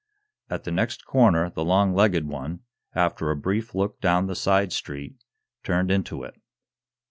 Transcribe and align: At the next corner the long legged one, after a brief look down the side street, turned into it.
At 0.49 0.63
the 0.63 0.71
next 0.71 1.05
corner 1.05 1.51
the 1.51 1.63
long 1.63 1.93
legged 1.93 2.25
one, 2.27 2.61
after 2.95 3.29
a 3.29 3.35
brief 3.35 3.75
look 3.75 4.01
down 4.01 4.25
the 4.25 4.33
side 4.33 4.73
street, 4.73 5.23
turned 5.63 5.91
into 5.91 6.23
it. 6.23 6.33